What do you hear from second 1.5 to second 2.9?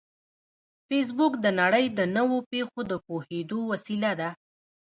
نړۍ د نوو پېښو